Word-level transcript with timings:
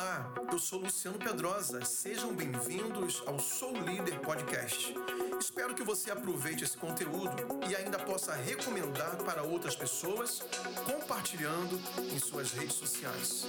Olá, 0.00 0.32
eu 0.50 0.58
sou 0.58 0.78
Luciano 0.78 1.18
Pedrosa. 1.18 1.84
Sejam 1.84 2.34
bem-vindos 2.34 3.22
ao 3.26 3.38
Sou 3.38 3.70
Líder 3.70 4.18
Podcast. 4.20 4.94
Espero 5.38 5.74
que 5.74 5.82
você 5.82 6.10
aproveite 6.10 6.64
esse 6.64 6.74
conteúdo 6.74 7.36
e 7.68 7.76
ainda 7.76 7.98
possa 7.98 8.34
recomendar 8.34 9.16
para 9.18 9.42
outras 9.42 9.76
pessoas, 9.76 10.42
compartilhando 10.86 11.78
em 12.14 12.18
suas 12.18 12.50
redes 12.52 12.76
sociais. 12.76 13.44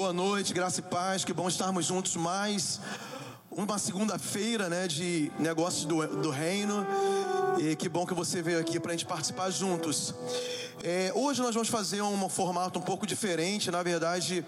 Boa 0.00 0.14
noite, 0.14 0.54
graça 0.54 0.80
e 0.80 0.82
paz. 0.82 1.24
Que 1.24 1.32
bom 1.32 1.46
estarmos 1.46 1.84
juntos 1.84 2.16
mais 2.16 2.80
uma 3.50 3.78
segunda-feira, 3.78 4.68
né, 4.68 4.86
de 4.86 5.30
negócios 5.38 5.84
do, 5.84 6.06
do 6.06 6.30
reino. 6.30 6.86
E 7.58 7.74
que 7.74 7.88
bom 7.88 8.06
que 8.06 8.14
você 8.14 8.40
veio 8.40 8.60
aqui 8.60 8.78
para 8.78 8.92
a 8.92 8.96
gente 8.96 9.06
participar 9.06 9.50
juntos. 9.50 10.14
É, 10.82 11.12
hoje 11.14 11.42
nós 11.42 11.52
vamos 11.52 11.68
fazer 11.68 12.00
um 12.00 12.28
formato 12.28 12.78
um 12.78 12.82
pouco 12.82 13.06
diferente. 13.06 13.70
Na 13.70 13.82
verdade, 13.82 14.44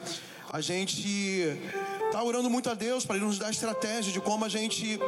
a 0.52 0.60
gente 0.60 1.58
está 2.06 2.22
orando 2.22 2.48
muito 2.48 2.70
a 2.70 2.74
Deus 2.74 3.04
para 3.04 3.16
Ele 3.16 3.24
nos 3.24 3.38
dar 3.38 3.50
estratégia 3.50 4.12
de 4.12 4.20
como 4.20 4.44
a 4.44 4.48
gente 4.48 5.00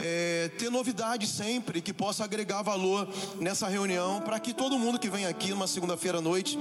é, 0.00 0.50
ter 0.58 0.70
novidades 0.70 1.28
sempre 1.30 1.80
que 1.80 1.92
possa 1.92 2.24
agregar 2.24 2.62
valor 2.62 3.08
nessa 3.40 3.68
reunião, 3.68 4.20
para 4.20 4.38
que 4.38 4.52
todo 4.52 4.78
mundo 4.78 4.98
que 4.98 5.08
vem 5.08 5.26
aqui 5.26 5.50
numa 5.50 5.66
segunda-feira 5.66 6.18
à 6.18 6.20
noite 6.20 6.58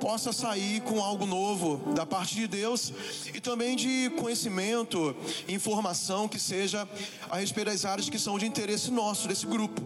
possa 0.00 0.32
sair 0.32 0.80
com 0.82 1.02
algo 1.02 1.26
novo 1.26 1.94
da 1.94 2.04
parte 2.04 2.34
de 2.34 2.46
Deus 2.46 2.92
e 3.32 3.40
também 3.40 3.76
de 3.76 4.10
conhecimento, 4.18 5.14
informação 5.48 6.28
que 6.28 6.38
seja 6.38 6.88
a 7.30 7.36
respeito 7.36 7.70
das 7.70 7.84
áreas 7.84 8.08
que 8.08 8.18
são 8.18 8.38
de 8.38 8.46
interesse 8.46 8.90
nosso, 8.90 9.28
desse 9.28 9.46
grupo. 9.46 9.82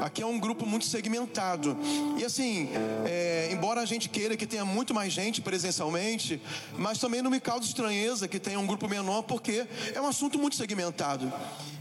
Aqui 0.00 0.22
é 0.22 0.26
um 0.26 0.38
grupo 0.38 0.64
muito 0.64 0.86
segmentado. 0.86 1.76
E 2.16 2.24
assim, 2.24 2.70
é, 3.06 3.50
embora 3.52 3.80
a 3.80 3.84
gente 3.84 4.08
queira 4.08 4.36
que 4.36 4.46
tenha 4.46 4.64
muito 4.64 4.94
mais 4.94 5.12
gente 5.12 5.40
presencialmente, 5.40 6.40
mas 6.76 6.98
também 6.98 7.22
não 7.22 7.30
me 7.30 7.40
causa 7.40 7.64
estranheza 7.64 8.28
que 8.28 8.38
tenha 8.38 8.58
um 8.58 8.66
grupo 8.66 8.88
menor, 8.88 9.22
porque 9.22 9.66
é 9.94 10.00
um 10.00 10.06
assunto 10.06 10.38
muito 10.38 10.56
segmentado. 10.56 11.30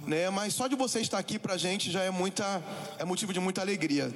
Né? 0.07 0.29
Mas 0.29 0.53
só 0.53 0.67
de 0.67 0.75
você 0.75 1.01
estar 1.01 1.19
aqui 1.19 1.37
para 1.37 1.55
a 1.55 1.57
gente 1.57 1.91
já 1.91 2.01
é, 2.01 2.09
muita, 2.09 2.63
é 2.97 3.03
motivo 3.03 3.33
de 3.33 3.39
muita 3.39 3.61
alegria. 3.61 4.11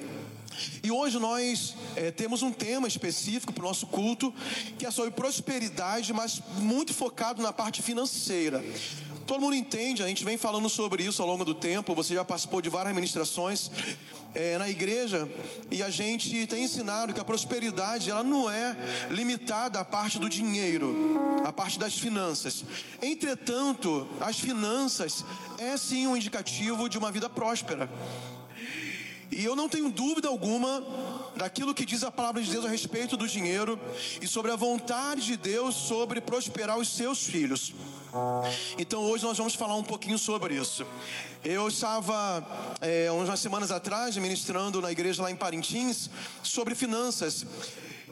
E 0.83 0.91
hoje 0.91 1.19
nós 1.19 1.75
é, 1.95 2.11
temos 2.11 2.41
um 2.41 2.51
tema 2.51 2.87
específico 2.87 3.53
para 3.53 3.63
o 3.63 3.67
nosso 3.67 3.87
culto, 3.87 4.33
que 4.77 4.85
é 4.85 4.91
sobre 4.91 5.11
prosperidade, 5.11 6.13
mas 6.13 6.41
muito 6.57 6.93
focado 6.93 7.41
na 7.41 7.51
parte 7.53 7.81
financeira. 7.81 8.63
Todo 9.31 9.39
mundo 9.39 9.55
entende, 9.55 10.03
a 10.03 10.07
gente 10.07 10.25
vem 10.25 10.35
falando 10.35 10.67
sobre 10.67 11.05
isso 11.05 11.21
ao 11.21 11.27
longo 11.29 11.45
do 11.45 11.53
tempo. 11.53 11.95
Você 11.95 12.13
já 12.13 12.25
participou 12.25 12.61
de 12.61 12.67
várias 12.67 12.93
ministrações 12.93 13.71
é, 14.35 14.57
na 14.57 14.67
igreja 14.67 15.25
e 15.71 15.81
a 15.81 15.89
gente 15.89 16.45
tem 16.47 16.65
ensinado 16.65 17.13
que 17.13 17.19
a 17.21 17.23
prosperidade 17.23 18.11
ela 18.11 18.25
não 18.25 18.51
é 18.51 18.75
limitada 19.09 19.79
à 19.79 19.85
parte 19.85 20.19
do 20.19 20.27
dinheiro, 20.27 21.17
à 21.45 21.53
parte 21.53 21.79
das 21.79 21.97
finanças. 21.97 22.65
Entretanto, 23.01 24.05
as 24.19 24.37
finanças 24.37 25.23
é 25.57 25.77
sim 25.77 26.07
um 26.07 26.17
indicativo 26.17 26.89
de 26.89 26.97
uma 26.97 27.09
vida 27.09 27.29
próspera. 27.29 27.89
E 29.31 29.45
eu 29.45 29.55
não 29.55 29.69
tenho 29.69 29.89
dúvida 29.89 30.27
alguma 30.27 30.83
daquilo 31.35 31.73
que 31.73 31.85
diz 31.85 32.03
a 32.03 32.11
palavra 32.11 32.41
de 32.41 32.51
Deus 32.51 32.65
a 32.65 32.69
respeito 32.69 33.15
do 33.15 33.27
dinheiro 33.27 33.79
e 34.21 34.27
sobre 34.27 34.51
a 34.51 34.55
vontade 34.55 35.25
de 35.25 35.37
Deus 35.37 35.73
sobre 35.73 36.19
prosperar 36.19 36.77
os 36.77 36.89
seus 36.89 37.25
filhos. 37.25 37.73
Então 38.77 39.01
hoje 39.03 39.23
nós 39.23 39.37
vamos 39.37 39.55
falar 39.55 39.75
um 39.75 39.83
pouquinho 39.83 40.17
sobre 40.17 40.55
isso. 40.55 40.85
Eu 41.43 41.69
estava 41.69 42.45
é, 42.81 43.09
umas 43.11 43.39
semanas 43.39 43.71
atrás 43.71 44.17
ministrando 44.17 44.81
na 44.81 44.91
igreja 44.91 45.23
lá 45.23 45.31
em 45.31 45.35
Parintins 45.35 46.09
sobre 46.43 46.75
finanças. 46.75 47.45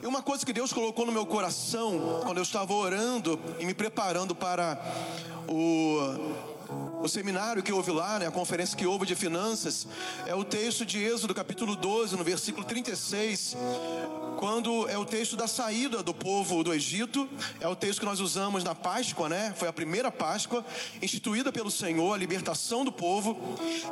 E 0.02 0.08
uma 0.08 0.22
coisa 0.22 0.46
que 0.46 0.54
Deus 0.54 0.72
colocou 0.72 1.06
no 1.06 1.12
meu 1.12 1.26
coração 1.26 2.22
quando 2.24 2.38
eu 2.38 2.44
estava 2.44 2.74
orando 2.74 3.38
e 3.60 3.66
me 3.66 3.74
preparando 3.74 4.34
para 4.34 4.80
o 5.46 6.00
o 7.02 7.08
seminário 7.08 7.64
que 7.64 7.72
houve 7.72 7.92
lá, 7.92 8.20
né, 8.20 8.28
a 8.28 8.32
conferência 8.32 8.78
que 8.78 8.86
houve 8.86 9.06
de 9.06 9.16
finanças, 9.16 9.88
é 10.26 10.36
o 10.36 10.44
texto 10.44 10.86
de 10.86 11.02
Êxodo, 11.02 11.34
capítulo 11.34 11.76
12, 11.76 12.16
no 12.18 12.24
versículo 12.24 12.66
36, 12.66 13.56
quando 14.38 14.88
é 14.88 14.98
o 14.98 15.06
texto 15.06 15.36
da 15.36 15.48
saída 15.48 16.04
do 16.04 16.14
povo 16.14 16.64
do 16.64 16.74
Egito, 16.74 17.28
é 17.60 17.68
o 17.68 17.76
texto 17.76 18.00
que 18.00 18.06
nós 18.06 18.20
usamos 18.20 18.64
na 18.64 18.76
Páscoa, 18.76 19.28
né? 19.28 19.54
Foi 19.58 19.68
a 19.68 19.74
primeira 19.74 20.12
Páscoa 20.12 20.66
instituída 21.02 21.52
pelo 21.52 21.70
Senhor, 21.72 22.14
a 22.14 22.18
libertação 22.18 22.86
do 22.86 22.92
povo. 22.92 23.38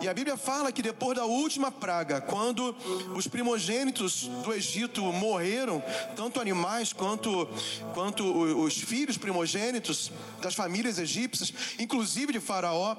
E 0.02 0.08
a 0.08 0.14
Bíblia 0.14 0.38
fala 0.38 0.72
que 0.72 0.82
depois 0.82 1.18
da 1.18 1.26
última 1.26 1.70
praga, 1.72 2.22
quando 2.22 2.76
os 3.16 3.28
primogênitos 3.28 4.30
do 4.44 4.54
Egito 4.54 5.02
morreram, 5.02 5.84
tanto 6.16 6.40
animais 6.40 6.94
quanto 6.94 7.48
quanto 7.94 8.24
os 8.24 8.78
filhos 8.78 9.18
primogênitos 9.18 10.12
das 10.42 10.56
famílias 10.56 10.98
egípcias, 10.98 11.54
inclusive 11.78 12.34
de 12.34 12.40
Faraó, 12.40 12.97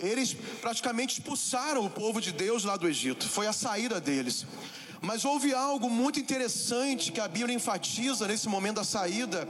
eles 0.00 0.34
praticamente 0.60 1.14
expulsaram 1.18 1.84
o 1.84 1.90
povo 1.90 2.20
de 2.20 2.32
Deus 2.32 2.64
lá 2.64 2.76
do 2.76 2.88
Egito. 2.88 3.28
Foi 3.28 3.46
a 3.46 3.52
saída 3.52 4.00
deles. 4.00 4.46
Mas 5.00 5.24
houve 5.24 5.54
algo 5.54 5.88
muito 5.88 6.18
interessante 6.18 7.12
que 7.12 7.20
a 7.20 7.28
Bíblia 7.28 7.54
enfatiza 7.54 8.26
nesse 8.26 8.48
momento 8.48 8.76
da 8.76 8.84
saída. 8.84 9.48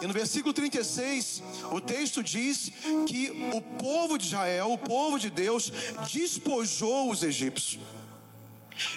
E 0.00 0.06
no 0.06 0.12
versículo 0.12 0.52
36, 0.52 1.42
o 1.70 1.80
texto 1.80 2.22
diz 2.22 2.70
que 3.06 3.50
o 3.54 3.60
povo 3.60 4.18
de 4.18 4.26
Israel, 4.26 4.72
o 4.72 4.78
povo 4.78 5.18
de 5.18 5.30
Deus, 5.30 5.72
despojou 6.12 7.10
os 7.10 7.22
egípcios. 7.22 7.78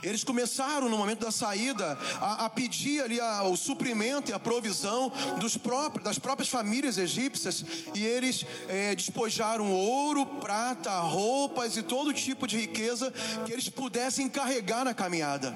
Eles 0.03 0.23
começaram 0.23 0.89
no 0.89 0.97
momento 0.97 1.25
da 1.25 1.31
saída 1.31 1.97
a, 2.19 2.45
a 2.45 2.49
pedir 2.49 3.01
ali 3.01 3.19
a, 3.19 3.43
o 3.43 3.55
suprimento 3.55 4.31
e 4.31 4.33
a 4.33 4.39
provisão 4.39 5.11
dos 5.39 5.57
próprios, 5.57 6.03
das 6.03 6.19
próprias 6.19 6.49
famílias 6.49 6.97
egípcias 6.97 7.63
e 7.93 8.03
eles 8.03 8.45
é, 8.67 8.95
despojaram 8.95 9.71
ouro, 9.71 10.25
prata, 10.25 10.99
roupas 10.99 11.77
e 11.77 11.83
todo 11.83 12.13
tipo 12.13 12.47
de 12.47 12.57
riqueza 12.57 13.11
que 13.45 13.51
eles 13.51 13.69
pudessem 13.69 14.29
carregar 14.29 14.83
na 14.83 14.93
caminhada. 14.93 15.55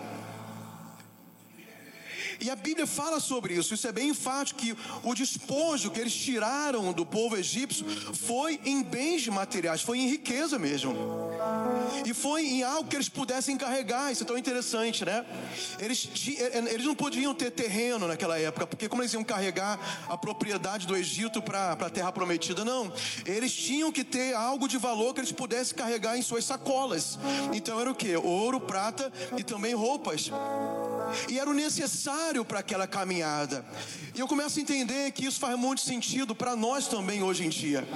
E 2.39 2.49
a 2.49 2.55
Bíblia 2.55 2.87
fala 2.87 3.19
sobre 3.19 3.53
isso, 3.53 3.73
isso 3.73 3.87
é 3.87 3.91
bem 3.91 4.09
enfático, 4.09 4.59
que 4.59 4.75
o 5.03 5.13
despojo 5.13 5.91
que 5.91 5.99
eles 5.99 6.13
tiraram 6.13 6.91
do 6.91 7.05
povo 7.05 7.37
egípcio 7.37 7.85
foi 8.13 8.59
em 8.65 8.81
bens 8.83 9.27
materiais, 9.27 9.81
foi 9.81 9.99
em 9.99 10.09
riqueza 10.09 10.59
mesmo. 10.59 10.95
E 12.05 12.13
foi 12.13 12.45
em 12.45 12.63
algo 12.63 12.89
que 12.89 12.95
eles 12.95 13.09
pudessem 13.09 13.57
carregar, 13.57 14.11
isso 14.11 14.23
é 14.23 14.25
tão 14.25 14.37
interessante, 14.37 15.05
né? 15.05 15.25
Eles, 15.79 16.09
eles 16.71 16.85
não 16.85 16.95
podiam 16.95 17.33
ter 17.33 17.51
terreno 17.51 18.07
naquela 18.07 18.37
época, 18.39 18.67
porque 18.67 18.89
como 18.89 19.01
eles 19.01 19.13
iam 19.13 19.23
carregar 19.23 19.79
a 20.07 20.17
propriedade 20.17 20.87
do 20.87 20.95
Egito 20.95 21.41
para 21.41 21.73
a 21.73 21.89
terra 21.89 22.11
prometida? 22.11 22.63
Não. 22.65 22.91
Eles 23.25 23.53
tinham 23.53 23.91
que 23.91 24.03
ter 24.03 24.33
algo 24.33 24.67
de 24.67 24.77
valor 24.77 25.13
que 25.13 25.19
eles 25.19 25.31
pudessem 25.31 25.75
carregar 25.75 26.17
em 26.17 26.21
suas 26.21 26.45
sacolas. 26.45 27.17
Então 27.53 27.79
era 27.79 27.91
o 27.91 27.95
que? 27.95 28.15
Ouro, 28.15 28.59
prata 28.59 29.11
e 29.37 29.43
também 29.43 29.73
roupas. 29.73 30.31
E 31.29 31.39
era 31.39 31.49
o 31.49 31.53
necessário 31.53 32.43
para 32.45 32.59
aquela 32.59 32.87
caminhada. 32.87 33.65
E 34.13 34.19
eu 34.19 34.27
começo 34.27 34.59
a 34.59 34.61
entender 34.61 35.11
que 35.11 35.25
isso 35.25 35.39
faz 35.39 35.57
muito 35.57 35.81
sentido 35.81 36.35
para 36.35 36.55
nós 36.55 36.87
também 36.87 37.23
hoje 37.23 37.45
em 37.45 37.49
dia. 37.49 37.87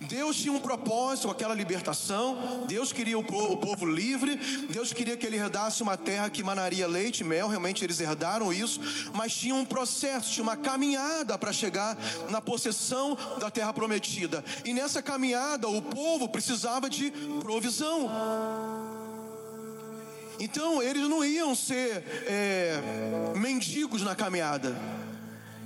Deus 0.00 0.36
tinha 0.36 0.52
um 0.52 0.60
propósito 0.60 1.26
com 1.26 1.32
aquela 1.32 1.54
libertação. 1.54 2.64
Deus 2.66 2.92
queria 2.92 3.18
o 3.18 3.24
povo, 3.24 3.54
o 3.54 3.56
povo, 3.56 3.86
livre. 3.86 4.36
Deus 4.70 4.92
queria 4.92 5.16
que 5.16 5.26
ele 5.26 5.36
herdasse 5.36 5.82
uma 5.82 5.96
terra 5.96 6.30
que 6.30 6.42
manaria 6.42 6.86
leite 6.86 7.20
e 7.20 7.24
mel. 7.24 7.48
Realmente 7.48 7.84
eles 7.84 8.00
herdaram 8.00 8.52
isso. 8.52 8.80
Mas 9.12 9.34
tinha 9.34 9.54
um 9.54 9.64
processo, 9.64 10.30
tinha 10.32 10.42
uma 10.42 10.56
caminhada 10.56 11.36
para 11.38 11.52
chegar 11.52 11.96
na 12.30 12.40
possessão 12.40 13.16
da 13.38 13.50
terra 13.50 13.72
prometida. 13.72 14.44
E 14.64 14.72
nessa 14.72 15.02
caminhada, 15.02 15.68
o 15.68 15.82
povo 15.82 16.28
precisava 16.28 16.88
de 16.88 17.10
provisão. 17.40 18.10
Então 20.38 20.82
eles 20.82 21.08
não 21.08 21.24
iam 21.24 21.54
ser 21.54 22.02
é, 22.26 22.80
mendigos 23.36 24.02
na 24.02 24.14
caminhada. 24.14 24.74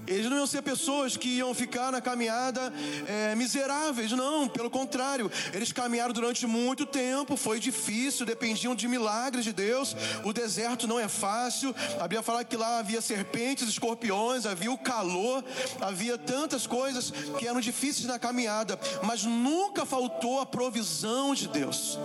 Eles 0.09 0.27
não 0.31 0.39
iam 0.39 0.47
ser 0.47 0.63
pessoas 0.63 1.17
que 1.17 1.29
iam 1.29 1.53
ficar 1.53 1.93
na 1.93 2.01
caminhada 2.01 2.73
é, 3.07 3.35
miseráveis, 3.35 4.11
não, 4.13 4.49
pelo 4.49 4.71
contrário. 4.71 5.31
Eles 5.53 5.71
caminharam 5.71 6.15
durante 6.15 6.47
muito 6.47 6.87
tempo, 6.87 7.37
foi 7.37 7.61
difícil, 7.61 8.25
dependiam 8.25 8.75
de 8.75 8.89
milagres 8.89 9.45
de 9.45 9.53
Deus. 9.53 9.95
O 10.25 10.33
deserto 10.33 10.87
não 10.87 10.99
é 10.99 11.09
fácil. 11.09 11.75
A 11.99 12.03
Bíblia 12.05 12.23
fala 12.23 12.43
que 12.43 12.57
lá 12.57 12.79
havia 12.79 13.03
serpentes, 13.03 13.69
escorpiões, 13.69 14.47
havia 14.47 14.73
o 14.73 14.79
calor, 14.79 15.45
havia 15.81 16.17
tantas 16.17 16.67
coisas 16.67 17.13
que 17.39 17.47
eram 17.47 17.61
difíceis 17.61 18.07
na 18.07 18.19
caminhada, 18.19 18.81
mas 19.03 19.25
nunca 19.25 19.85
faltou 19.85 20.41
a 20.41 20.47
provisão 20.47 21.35
de 21.35 21.49
Deus. 21.49 21.99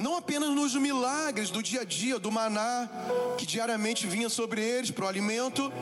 Não 0.00 0.16
apenas 0.16 0.50
nos 0.50 0.74
milagres 0.74 1.50
do 1.50 1.62
dia 1.62 1.82
a 1.82 1.84
dia, 1.84 2.18
do 2.18 2.30
maná 2.30 2.88
que 3.36 3.46
diariamente 3.46 4.06
vinha 4.06 4.28
sobre 4.28 4.60
eles 4.60 4.90
para 4.90 5.04
o 5.04 5.08
alimento, 5.08 5.72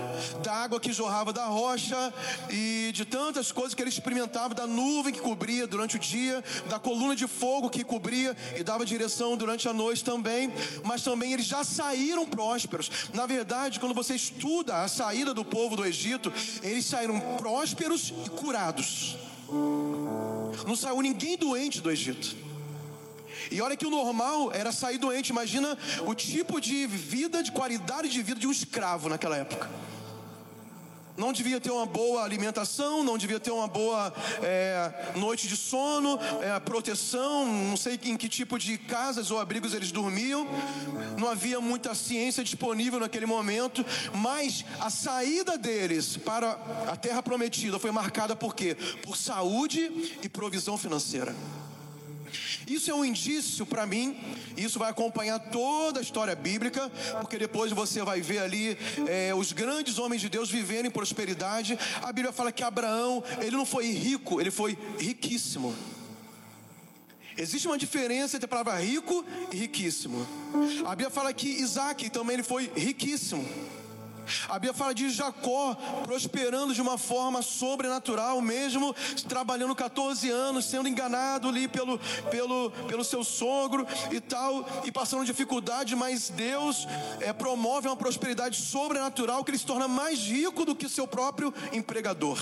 da 0.42 0.52
água 0.52 0.80
que 0.80 0.92
jorrava 0.92 1.32
da 1.32 1.46
rocha 1.46 2.12
e 2.50 2.90
de 2.92 3.04
tantas 3.04 3.50
coisas 3.52 3.74
que 3.74 3.82
eles 3.82 3.94
experimentavam, 3.94 4.54
da 4.54 4.66
nuvem 4.66 5.12
que 5.12 5.20
cobria 5.20 5.66
durante 5.66 5.96
o 5.96 5.98
dia, 5.98 6.42
da 6.68 6.78
coluna 6.78 7.16
de 7.16 7.26
fogo 7.26 7.70
que 7.70 7.84
cobria 7.84 8.36
e 8.56 8.62
dava 8.62 8.84
direção 8.84 9.36
durante 9.36 9.68
a 9.68 9.72
noite 9.72 10.04
também, 10.04 10.52
mas 10.84 11.02
também 11.02 11.32
eles 11.32 11.46
já 11.46 11.64
saíram 11.64 12.26
prósperos. 12.26 12.90
Na 13.12 13.26
verdade, 13.26 13.80
quando 13.80 13.94
você 13.94 14.14
estuda 14.14 14.82
a 14.82 14.88
saída 14.88 15.32
do 15.32 15.44
povo 15.44 15.76
do 15.76 15.84
Egito, 15.84 16.32
eles 16.62 16.84
saíram 16.84 17.18
prósperos 17.38 18.12
e 18.24 18.30
curados. 18.30 19.16
Não 20.66 20.76
saiu 20.76 21.00
ninguém 21.00 21.36
doente 21.36 21.80
do 21.80 21.90
Egito. 21.90 22.45
E 23.50 23.60
olha 23.60 23.76
que 23.76 23.86
o 23.86 23.90
normal 23.90 24.52
era 24.52 24.72
sair 24.72 24.98
doente. 24.98 25.30
Imagina 25.30 25.76
o 26.06 26.14
tipo 26.14 26.60
de 26.60 26.86
vida, 26.86 27.42
de 27.42 27.52
qualidade 27.52 28.08
de 28.08 28.22
vida 28.22 28.40
de 28.40 28.46
um 28.46 28.52
escravo 28.52 29.08
naquela 29.08 29.36
época. 29.36 29.68
Não 31.16 31.32
devia 31.32 31.58
ter 31.58 31.70
uma 31.70 31.86
boa 31.86 32.22
alimentação, 32.22 33.02
não 33.02 33.16
devia 33.16 33.40
ter 33.40 33.50
uma 33.50 33.66
boa 33.66 34.12
é, 34.42 35.12
noite 35.16 35.48
de 35.48 35.56
sono, 35.56 36.18
é, 36.42 36.60
proteção, 36.60 37.46
não 37.46 37.76
sei 37.76 37.98
em 38.04 38.16
que 38.16 38.28
tipo 38.28 38.58
de 38.58 38.76
casas 38.76 39.30
ou 39.30 39.38
abrigos 39.38 39.72
eles 39.72 39.90
dormiam. 39.90 40.46
Não 41.16 41.28
havia 41.28 41.58
muita 41.58 41.94
ciência 41.94 42.44
disponível 42.44 43.00
naquele 43.00 43.24
momento, 43.24 43.84
mas 44.14 44.64
a 44.78 44.90
saída 44.90 45.56
deles 45.56 46.18
para 46.18 46.52
a 46.86 46.96
terra 46.96 47.22
prometida 47.22 47.78
foi 47.78 47.90
marcada 47.90 48.36
por 48.36 48.54
quê? 48.54 48.76
Por 49.02 49.16
saúde 49.16 50.18
e 50.22 50.28
provisão 50.28 50.76
financeira. 50.76 51.34
Isso 52.66 52.90
é 52.90 52.94
um 52.94 53.04
indício 53.04 53.64
para 53.66 53.86
mim, 53.86 54.18
isso 54.56 54.78
vai 54.78 54.90
acompanhar 54.90 55.38
toda 55.38 56.00
a 56.00 56.02
história 56.02 56.34
bíblica, 56.34 56.90
porque 57.20 57.38
depois 57.38 57.72
você 57.72 58.02
vai 58.02 58.20
ver 58.20 58.38
ali 58.38 58.76
é, 59.06 59.34
os 59.34 59.52
grandes 59.52 59.98
homens 59.98 60.20
de 60.20 60.28
Deus 60.28 60.50
vivendo 60.50 60.86
em 60.86 60.90
prosperidade. 60.90 61.78
A 62.02 62.12
Bíblia 62.12 62.32
fala 62.32 62.52
que 62.52 62.62
Abraão, 62.62 63.22
ele 63.40 63.56
não 63.56 63.66
foi 63.66 63.90
rico, 63.90 64.40
ele 64.40 64.50
foi 64.50 64.76
riquíssimo. 64.98 65.74
Existe 67.38 67.66
uma 67.66 67.76
diferença 67.76 68.36
entre 68.36 68.46
a 68.46 68.48
palavra 68.48 68.80
rico 68.80 69.24
e 69.52 69.56
riquíssimo. 69.56 70.26
A 70.86 70.90
Bíblia 70.90 71.10
fala 71.10 71.32
que 71.34 71.46
Isaac 71.46 72.08
também 72.08 72.34
ele 72.34 72.42
foi 72.42 72.70
riquíssimo. 72.74 73.46
A 74.48 74.54
Bíblia 74.54 74.74
fala 74.74 74.94
de 74.94 75.08
Jacó 75.10 75.74
prosperando 76.04 76.74
de 76.74 76.80
uma 76.80 76.98
forma 76.98 77.42
sobrenatural, 77.42 78.40
mesmo 78.40 78.94
trabalhando 79.28 79.74
14 79.74 80.30
anos, 80.30 80.64
sendo 80.64 80.88
enganado 80.88 81.48
ali 81.48 81.68
pelo, 81.68 81.98
pelo, 82.30 82.70
pelo 82.88 83.04
seu 83.04 83.22
sogro 83.22 83.86
e 84.10 84.20
tal, 84.20 84.66
e 84.84 84.92
passando 84.92 85.24
dificuldade, 85.24 85.94
mas 85.94 86.30
Deus 86.30 86.86
é, 87.20 87.32
promove 87.32 87.88
uma 87.88 87.96
prosperidade 87.96 88.60
sobrenatural 88.60 89.44
que 89.44 89.50
ele 89.50 89.58
se 89.58 89.66
torna 89.66 89.88
mais 89.88 90.18
rico 90.18 90.64
do 90.64 90.74
que 90.74 90.88
seu 90.88 91.06
próprio 91.06 91.52
empregador, 91.72 92.38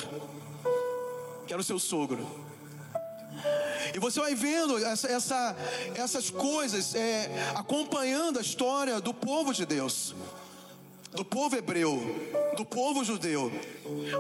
que 1.47 1.53
era 1.53 1.61
o 1.61 1.65
seu 1.65 1.79
sogro. 1.79 2.45
E 3.95 3.99
você 3.99 4.19
vai 4.19 4.35
vendo 4.35 4.79
essa, 4.79 5.09
essa, 5.09 5.57
essas 5.95 6.31
coisas 6.31 6.95
é, 6.95 7.53
acompanhando 7.55 8.39
a 8.39 8.43
história 8.43 9.01
do 9.01 9.13
povo 9.13 9.53
de 9.53 9.67
Deus 9.67 10.15
do 11.15 11.25
povo 11.25 11.57
hebreu, 11.57 12.01
do 12.57 12.65
povo 12.65 13.05
judeu. 13.05 13.53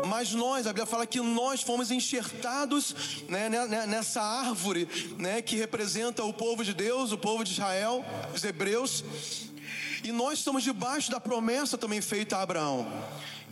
Mas 0.06 0.32
nós, 0.32 0.66
a 0.66 0.70
Bíblia 0.70 0.86
fala 0.86 1.06
que 1.06 1.20
nós 1.20 1.60
fomos 1.62 1.90
enxertados 1.90 3.24
né, 3.28 3.48
né, 3.48 3.66
né, 3.66 3.86
nessa 3.86 4.22
árvore 4.22 4.88
né, 5.18 5.42
que 5.42 5.56
representa 5.56 6.24
o 6.24 6.32
povo 6.32 6.64
de 6.64 6.72
Deus, 6.72 7.12
o 7.12 7.18
povo 7.18 7.42
de 7.42 7.52
Israel, 7.52 8.04
os 8.34 8.44
hebreus. 8.44 9.04
E 10.02 10.12
nós 10.12 10.38
estamos 10.38 10.62
debaixo 10.62 11.10
da 11.10 11.20
promessa 11.20 11.78
também 11.78 12.00
feita 12.00 12.36
a 12.36 12.42
Abraão 12.42 12.86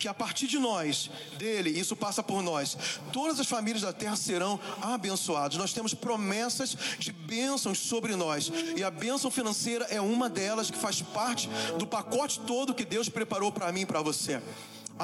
que 0.03 0.09
a 0.09 0.15
partir 0.15 0.49
de 0.49 0.59
nós, 0.59 1.09
dele, 1.39 1.71
isso 1.71 1.95
passa 1.95 2.25
por 2.25 2.43
nós, 2.43 2.77
todas 3.13 3.39
as 3.39 3.47
famílias 3.47 3.83
da 3.83 3.93
terra 3.93 4.17
serão 4.17 4.59
abençoadas. 4.81 5.57
Nós 5.57 5.73
temos 5.73 5.95
promessas 5.95 6.77
de 6.99 7.13
bênçãos 7.13 7.79
sobre 7.79 8.17
nós, 8.17 8.51
e 8.77 8.83
a 8.83 8.91
bênção 8.91 9.31
financeira 9.31 9.85
é 9.91 10.01
uma 10.01 10.29
delas 10.29 10.73
que 10.73 10.77
faz 10.77 11.01
parte 11.01 11.49
do 11.79 11.87
pacote 11.87 12.41
todo 12.41 12.75
que 12.75 12.85
Deus 12.85 13.09
preparou 13.09 13.53
para 13.53 13.71
mim 13.71 13.83
e 13.83 13.87
para 13.87 14.03
você. 14.03 14.43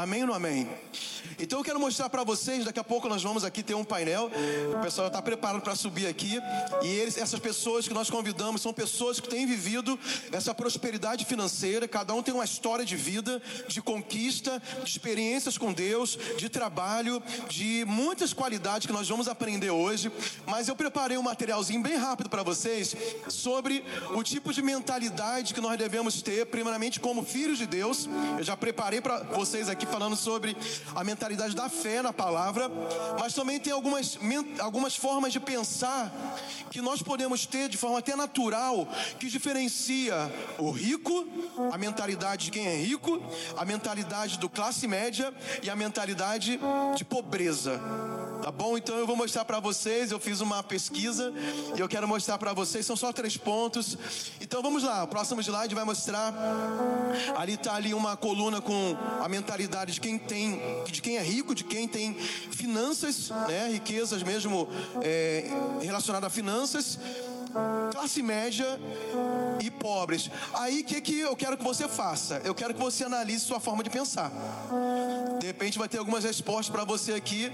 Amém 0.03 0.21
ou 0.21 0.29
não 0.29 0.35
amém? 0.35 0.69
Então 1.41 1.59
eu 1.59 1.65
quero 1.65 1.79
mostrar 1.79 2.09
para 2.09 2.23
vocês, 2.23 2.65
daqui 2.65 2.79
a 2.79 2.85
pouco 2.85 3.09
nós 3.09 3.23
vamos 3.23 3.43
aqui 3.43 3.65
ter 3.65 3.75
um 3.75 3.85
painel. 3.85 4.31
O 4.73 4.79
pessoal 4.81 5.06
já 5.06 5.09
está 5.09 5.23
preparado 5.23 5.61
para 5.61 5.75
subir 5.75 6.06
aqui. 6.06 6.39
E 6.83 6.87
eles, 6.87 7.17
essas 7.17 7.41
pessoas 7.41 7.87
que 7.89 7.95
nós 7.95 8.09
convidamos 8.09 8.62
são 8.62 8.73
pessoas 8.73 9.19
que 9.19 9.29
têm 9.29 9.45
vivido 9.45 9.99
essa 10.31 10.55
prosperidade 10.55 11.25
financeira. 11.25 11.89
Cada 11.89 12.15
um 12.15 12.23
tem 12.23 12.33
uma 12.33 12.45
história 12.45 12.85
de 12.85 12.95
vida, 12.95 13.43
de 13.67 13.83
conquista, 13.83 14.62
de 14.85 14.91
experiências 14.91 15.59
com 15.59 15.73
Deus, 15.73 16.17
de 16.37 16.49
trabalho, 16.49 17.21
de 17.49 17.85
muitas 17.87 18.33
qualidades 18.33 18.87
que 18.87 18.93
nós 18.93 19.09
vamos 19.09 19.27
aprender 19.27 19.71
hoje. 19.71 20.12
Mas 20.47 20.69
eu 20.69 20.77
preparei 20.77 21.19
um 21.19 21.23
materialzinho 21.23 21.83
bem 21.83 21.97
rápido 21.97 22.31
para 22.31 22.45
vocês 22.45 22.95
sobre 23.29 23.85
o 24.15 24.23
tipo 24.23 24.53
de 24.53 24.62
mentalidade 24.62 25.55
que 25.55 25.61
nós 25.61 25.77
devemos 25.77 26.23
ter, 26.23 26.47
primeiramente 26.47 27.00
como 27.00 27.25
filhos 27.25 27.59
de 27.59 27.67
Deus. 27.67 28.09
Eu 28.39 28.45
já 28.45 28.56
preparei 28.56 29.00
para 29.00 29.25
vocês 29.25 29.69
aqui 29.69 29.88
falando 29.88 30.17
sobre 30.17 30.56
a 30.94 31.02
mentalidade 31.02 31.55
da 31.55 31.69
fé 31.69 32.02
na 32.02 32.12
palavra, 32.12 32.70
mas 33.19 33.35
também 33.35 33.58
tem 33.58 33.73
algumas, 33.73 34.19
algumas 34.61 34.94
formas 34.94 35.32
de 35.32 35.40
pensar 35.40 36.12
que 36.70 36.81
nós 36.81 37.02
podemos 37.02 37.46
ter 37.46 37.69
de 37.69 37.76
forma 37.76 37.99
até 37.99 38.14
natural, 38.14 38.87
que 39.19 39.29
diferencia 39.29 40.14
o 40.58 40.70
rico, 40.70 41.26
a 41.73 41.79
mentalidade 41.79 42.46
de 42.46 42.50
quem 42.50 42.67
é 42.67 42.76
rico, 42.76 43.20
a 43.56 43.64
mentalidade 43.64 44.38
do 44.38 44.49
classe 44.49 44.87
média 44.87 45.32
e 45.62 45.70
a 45.70 45.76
mentalidade 45.76 46.61
de 46.94 47.05
pobreza. 47.05 47.81
Tá 48.43 48.52
bom? 48.52 48.79
Então 48.79 48.96
eu 48.96 49.06
vou 49.06 49.17
mostrar 49.17 49.44
para 49.44 49.61
vocês. 49.61 50.11
Eu 50.11 50.20
fiz 50.20 50.40
uma 50.40 50.62
pesquisa 50.62 51.32
e 51.76 51.81
eu 51.81 51.88
quero 51.88 52.06
mostrar 52.06 52.38
para 52.38 52.52
vocês. 52.52 52.87
São 52.87 52.96
só 52.96 53.12
três 53.12 53.37
pontos. 53.37 53.96
Então 54.40 54.62
vamos 54.62 54.82
lá. 54.82 55.05
O 55.05 55.08
próximo 55.08 55.40
slide 55.40 55.75
vai 55.75 55.85
mostrar. 55.85 56.35
Ali 57.37 57.55
está 57.55 57.75
ali 57.75 57.93
uma 57.94 58.17
coluna 58.17 58.61
com 58.61 58.96
a 59.20 59.29
mentalidade 59.29 59.93
de 59.93 60.00
quem 60.00 60.19
tem, 60.19 60.61
de 60.87 61.02
quem 61.02 61.17
é 61.17 61.23
rico, 61.23 61.55
de 61.55 61.64
quem 61.64 61.88
tem 61.88 62.14
finanças, 62.14 63.31
né? 63.49 63.69
Riquezas 63.73 64.23
mesmo 64.23 64.69
é, 65.02 65.45
relacionadas 65.80 66.28
a 66.28 66.30
finanças 66.30 66.99
classe 67.92 68.23
média 68.23 68.78
e 69.61 69.71
pobres. 69.71 70.30
Aí 70.54 70.80
o 70.80 70.85
que, 70.85 71.00
que 71.00 71.21
eu 71.21 71.35
quero 71.37 71.57
que 71.57 71.64
você 71.64 71.88
faça? 71.88 72.40
Eu 72.45 72.54
quero 72.54 72.75
que 72.75 72.80
você 72.80 73.04
analise 73.04 73.40
sua 73.40 73.61
forma 73.61 73.83
de 73.83 73.90
pensar. 73.90 74.30
De 75.38 75.47
repente 75.47 75.78
vai 75.78 75.88
ter 75.88 75.99
algumas 75.99 76.25
respostas 76.25 76.68
para 76.68 76.85
você 76.85 77.12
aqui, 77.12 77.50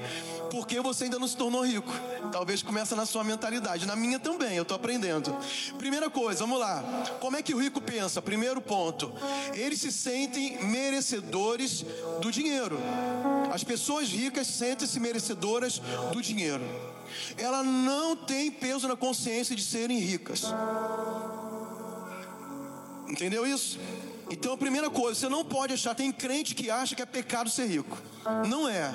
porque 0.50 0.81
você 0.81 1.05
ainda 1.05 1.19
não 1.19 1.29
se 1.29 1.37
tornou 1.37 1.64
rico. 1.64 1.93
Talvez 2.33 2.62
começa 2.62 2.97
na 2.97 3.07
sua 3.07 3.23
mentalidade, 3.23 3.87
na 3.87 3.95
minha 3.95 4.19
também, 4.19 4.57
eu 4.57 4.62
estou 4.62 4.76
aprendendo. 4.76 5.37
Primeira 5.79 6.09
coisa, 6.09 6.41
vamos 6.41 6.59
lá. 6.59 6.83
Como 7.21 7.37
é 7.37 7.43
que 7.43 7.55
o 7.55 7.59
rico 7.59 7.81
pensa? 7.81 8.23
Primeiro 8.23 8.61
ponto, 8.61 9.12
eles 9.55 9.81
se 9.81 9.93
sentem 9.93 10.62
merecedores 10.64 11.85
do 12.21 12.31
dinheiro. 12.31 12.79
As 13.53 13.62
pessoas 13.62 14.09
ricas 14.09 14.47
sentem-se 14.47 14.99
merecedoras 14.99 15.81
do 16.12 16.23
dinheiro. 16.23 16.64
Ela 17.37 17.62
não 17.62 18.17
tem 18.17 18.50
peso 18.50 18.88
na 18.88 18.97
consciência 18.97 19.55
de 19.55 19.62
serem 19.62 19.99
ricas. 19.99 20.45
Entendeu 23.09 23.47
isso? 23.47 23.79
Então 24.35 24.53
a 24.53 24.57
primeira 24.57 24.91
coisa, 24.91 25.21
você 25.21 25.29
não 25.29 25.45
pode 25.45 25.75
achar, 25.75 25.95
tem 25.95 26.11
crente 26.11 26.57
que 26.57 26.69
acha 26.69 26.97
que 26.97 27.00
é 27.00 27.07
pecado 27.07 27.49
ser 27.49 27.67
rico. 27.67 27.97
Não 28.49 28.69
é. 28.69 28.93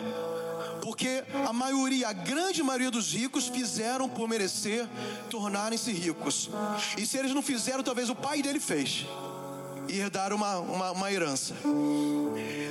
Porque 0.82 1.24
a 1.48 1.54
maioria, 1.54 2.10
a 2.10 2.14
grande 2.14 2.62
maioria 2.62 2.92
dos 2.92 3.14
ricos 3.14 3.48
fizeram 3.48 4.10
por 4.10 4.28
merecer 4.28 4.86
tornarem-se 5.30 5.94
ricos. 5.94 6.50
E 6.98 7.06
se 7.06 7.18
eles 7.18 7.34
não 7.34 7.42
fizeram, 7.42 7.82
talvez 7.82 8.10
o 8.10 8.16
pai 8.16 8.42
dele 8.42 8.60
fez. 8.60 9.06
E 9.88 9.98
herdaram 9.98 10.36
uma, 10.36 10.58
uma, 10.60 10.92
uma 10.92 11.12
herança. 11.12 11.56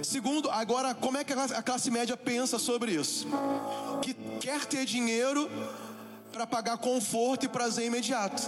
Segundo, 0.02 0.50
agora, 0.50 0.94
como 0.94 1.16
é 1.16 1.24
que 1.24 1.32
a 1.32 1.62
classe 1.62 1.90
média 1.90 2.18
pensa 2.18 2.58
sobre 2.58 2.92
isso? 2.92 3.26
Que 4.02 4.12
quer 4.40 4.66
ter 4.66 4.84
dinheiro 4.84 5.50
para 6.30 6.46
pagar 6.46 6.76
conforto 6.76 7.46
e 7.46 7.48
prazer 7.48 7.86
imediato. 7.86 8.42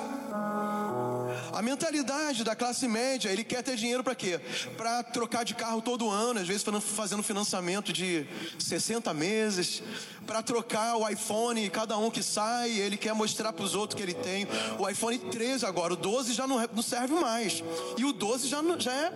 A 1.53 1.63
mentalidade 1.63 2.45
da 2.45 2.55
classe 2.55 2.87
média, 2.87 3.29
ele 3.29 3.45
quer 3.45 3.63
ter 3.63 3.77
dinheiro 3.77 4.05
para 4.05 4.15
quê? 4.15 4.41
Para 4.77 5.03
trocar 5.03 5.45
de 5.45 5.55
carro 5.55 5.83
todo 5.83 6.09
ano, 6.09 6.41
às 6.41 6.47
vezes 6.47 6.65
fazendo 6.81 7.23
financiamento 7.23 7.93
de 7.93 8.27
60 8.59 9.13
meses, 9.13 9.83
para 10.27 10.43
trocar 10.43 10.97
o 10.97 11.09
iPhone, 11.09 11.69
cada 11.71 11.99
um 11.99 12.11
que 12.11 12.23
sai, 12.23 12.71
ele 12.71 12.97
quer 12.97 13.13
mostrar 13.15 13.53
para 13.53 13.65
os 13.65 13.75
outros 13.75 13.97
que 13.97 14.03
ele 14.03 14.15
tem. 14.15 14.47
O 14.79 14.89
iPhone 14.89 15.19
13 15.19 15.67
agora, 15.67 15.95
o 15.95 15.97
12 15.97 16.33
já 16.33 16.47
não, 16.47 16.61
serve 16.83 17.15
mais. 17.15 17.65
E 17.97 18.05
o 18.05 18.13
12 18.13 18.47
já, 18.47 18.61
já 18.79 18.93
é 18.93 19.13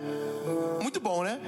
muito 0.81 0.99
bom, 0.99 1.23
né? 1.23 1.39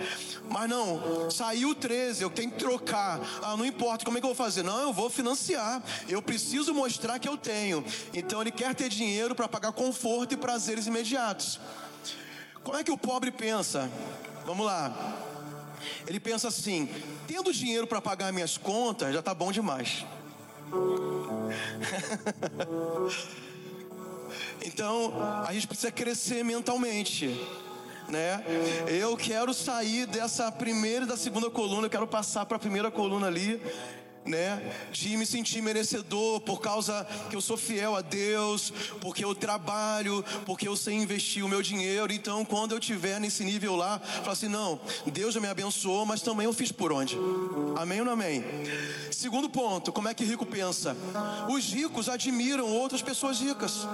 Mas 0.49 0.69
não, 0.69 1.29
saiu 1.29 1.69
o 1.69 1.75
13, 1.75 2.23
eu 2.23 2.29
tenho 2.29 2.51
que 2.51 2.57
trocar. 2.57 3.19
Ah, 3.43 3.57
não 3.57 3.65
importa, 3.65 4.05
como 4.05 4.17
é 4.17 4.21
que 4.21 4.25
eu 4.25 4.33
vou 4.33 4.35
fazer? 4.35 4.63
Não, 4.63 4.83
eu 4.83 4.93
vou 4.93 5.09
financiar. 5.09 5.83
Eu 6.07 6.21
preciso 6.21 6.73
mostrar 6.73 7.19
que 7.19 7.27
eu 7.27 7.37
tenho. 7.37 7.83
Então 8.13 8.41
ele 8.41 8.51
quer 8.51 8.73
ter 8.73 8.87
dinheiro 8.89 9.35
para 9.35 9.47
pagar 9.49 9.71
conforto 9.73 10.33
e 10.33 10.37
prazeres 10.77 10.87
imediatos. 10.87 11.59
Como 12.63 12.77
é 12.77 12.83
que 12.83 12.91
o 12.91 12.97
pobre 12.97 13.31
pensa? 13.31 13.89
Vamos 14.45 14.65
lá. 14.65 14.93
Ele 16.05 16.19
pensa 16.19 16.49
assim: 16.49 16.87
tendo 17.27 17.51
dinheiro 17.51 17.87
para 17.87 17.99
pagar 18.01 18.31
minhas 18.31 18.57
contas, 18.57 19.13
já 19.13 19.19
está 19.19 19.33
bom 19.33 19.51
demais. 19.51 20.05
então, 24.63 25.13
a 25.47 25.51
gente 25.53 25.67
precisa 25.67 25.91
crescer 25.91 26.43
mentalmente. 26.43 27.27
Né? 28.07 28.43
Eu 28.87 29.17
quero 29.17 29.53
sair 29.53 30.05
dessa 30.05 30.49
primeira 30.51 31.03
e 31.03 31.07
da 31.07 31.17
segunda 31.17 31.49
coluna, 31.49 31.87
eu 31.87 31.91
quero 31.91 32.07
passar 32.07 32.45
para 32.45 32.55
a 32.55 32.59
primeira 32.59 32.89
coluna 32.89 33.27
ali 33.27 33.61
né? 34.27 34.61
De 34.91 35.15
me 35.17 35.25
sentir 35.25 35.61
merecedor 35.61 36.41
por 36.41 36.61
causa 36.61 37.05
que 37.29 37.35
eu 37.35 37.41
sou 37.41 37.57
fiel 37.57 37.95
a 37.95 38.01
Deus, 38.01 38.71
porque 39.01 39.23
eu 39.23 39.33
trabalho, 39.33 40.23
porque 40.45 40.67
eu 40.67 40.75
sei 40.75 40.95
investir 40.95 41.43
o 41.43 41.49
meu 41.49 41.61
dinheiro. 41.61 42.11
Então, 42.11 42.43
quando 42.45 42.73
eu 42.73 42.79
tiver 42.79 43.19
nesse 43.19 43.43
nível 43.43 43.75
lá, 43.75 43.99
falo 43.99 44.31
assim: 44.31 44.47
não, 44.47 44.79
Deus 45.05 45.33
já 45.33 45.39
me 45.39 45.47
abençoou, 45.47 46.05
mas 46.05 46.21
também 46.21 46.45
eu 46.45 46.53
fiz 46.53 46.71
por 46.71 46.91
onde? 46.91 47.17
Amém 47.75 47.99
ou 47.99 48.05
não 48.05 48.13
amém? 48.13 48.43
Segundo 49.11 49.49
ponto, 49.49 49.91
como 49.91 50.07
é 50.07 50.13
que 50.13 50.23
rico 50.23 50.45
pensa? 50.45 50.95
Os 51.49 51.65
ricos 51.65 52.09
admiram 52.09 52.67
outras 52.67 53.01
pessoas 53.01 53.39
ricas. 53.39 53.87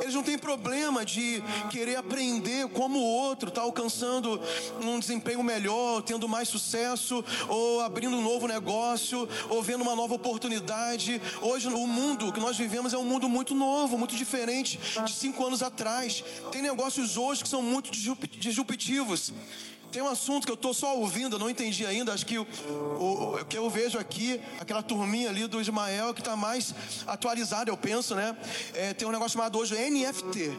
Eles 0.00 0.14
não 0.14 0.22
têm 0.22 0.38
problema 0.38 1.04
de 1.04 1.42
querer 1.70 1.96
aprender 1.96 2.68
como 2.68 2.98
o 2.98 3.02
outro 3.02 3.48
está 3.48 3.62
alcançando 3.62 4.40
um 4.82 4.98
desempenho 4.98 5.42
melhor, 5.42 6.02
tendo 6.02 6.28
mais 6.28 6.48
sucesso, 6.48 7.24
ou 7.48 7.80
abrindo 7.80 8.16
um 8.16 8.22
novo 8.22 8.46
negócio, 8.46 9.28
ou 9.48 9.62
vendo 9.62 9.82
uma 9.82 9.94
nova 9.94 10.14
oportunidade. 10.14 11.20
Hoje, 11.42 11.68
o 11.68 11.86
mundo 11.86 12.32
que 12.32 12.40
nós 12.40 12.56
vivemos 12.56 12.92
é 12.92 12.98
um 12.98 13.04
mundo 13.04 13.28
muito 13.28 13.54
novo, 13.54 13.98
muito 13.98 14.16
diferente 14.16 14.78
de 15.04 15.12
cinco 15.12 15.44
anos 15.44 15.62
atrás. 15.62 16.24
Tem 16.50 16.62
negócios 16.62 17.16
hoje 17.16 17.42
que 17.42 17.48
são 17.48 17.62
muito 17.62 17.90
disruptivos. 17.90 19.32
Tem 19.90 20.02
um 20.02 20.08
assunto 20.08 20.44
que 20.44 20.50
eu 20.50 20.54
estou 20.54 20.74
só 20.74 20.96
ouvindo, 20.96 21.38
não 21.38 21.48
entendi 21.48 21.86
ainda. 21.86 22.12
Acho 22.12 22.26
que 22.26 22.38
o, 22.38 22.42
o, 22.42 23.44
que 23.48 23.56
eu 23.56 23.68
vejo 23.70 23.98
aqui, 23.98 24.40
aquela 24.60 24.82
turminha 24.82 25.30
ali 25.30 25.46
do 25.46 25.60
Ismael 25.60 26.12
que 26.12 26.20
está 26.20 26.36
mais 26.36 26.74
atualizada, 27.06 27.70
eu 27.70 27.76
penso, 27.76 28.14
né? 28.14 28.36
É, 28.74 28.92
tem 28.92 29.08
um 29.08 29.10
negócio 29.10 29.32
chamado 29.32 29.58
hoje 29.58 29.74
NFT. 29.74 30.52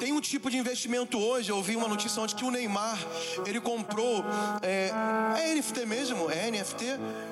Tem 0.00 0.12
um 0.12 0.20
tipo 0.20 0.50
de 0.50 0.58
investimento 0.58 1.16
hoje. 1.16 1.50
Eu 1.50 1.56
ouvi 1.56 1.76
uma 1.76 1.86
notícia 1.86 2.20
onde 2.20 2.34
que 2.34 2.44
o 2.44 2.50
Neymar 2.50 2.98
ele 3.46 3.60
comprou 3.60 4.24
é, 4.60 4.90
é 5.38 5.54
NFT 5.54 5.86
mesmo, 5.86 6.28
é 6.28 6.50
NFT. 6.50 6.84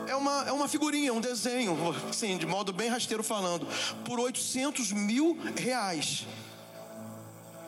É 0.06 0.14
uma, 0.14 0.44
é 0.46 0.52
uma 0.52 0.68
figurinha, 0.68 1.12
um 1.12 1.20
desenho, 1.20 1.76
assim, 2.08 2.38
de 2.38 2.46
modo 2.46 2.72
bem 2.72 2.88
rasteiro 2.88 3.24
falando, 3.24 3.66
por 4.04 4.20
800 4.20 4.92
mil 4.92 5.36
reais. 5.56 6.24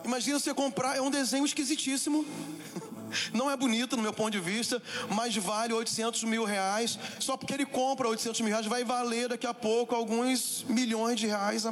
Imagina 0.03 0.39
você 0.39 0.53
comprar, 0.53 0.97
é 0.97 1.01
um 1.01 1.09
desenho 1.09 1.45
esquisitíssimo. 1.45 2.25
Não 3.31 3.49
é 3.49 3.55
bonito 3.55 3.95
no 3.95 4.01
meu 4.01 4.13
ponto 4.13 4.31
de 4.31 4.39
vista, 4.39 4.81
mas 5.09 5.35
vale 5.35 5.73
800 5.73 6.23
mil 6.23 6.43
reais. 6.43 6.97
Só 7.19 7.37
porque 7.37 7.53
ele 7.53 7.65
compra 7.65 8.07
800 8.07 8.41
mil 8.41 8.49
reais, 8.49 8.65
vai 8.65 8.83
valer 8.83 9.29
daqui 9.29 9.45
a 9.45 9.53
pouco 9.53 9.95
alguns 9.95 10.65
milhões 10.67 11.19
de 11.19 11.27
reais 11.27 11.65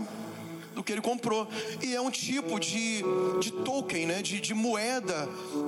do 0.74 0.84
que 0.84 0.92
ele 0.92 1.02
comprou. 1.02 1.48
E 1.82 1.96
é 1.96 2.02
um 2.02 2.12
tipo 2.12 2.60
de, 2.60 3.04
de 3.40 3.52
token, 3.52 4.06
né? 4.06 4.22
de, 4.22 4.40
de 4.40 4.54
moeda 4.54 5.28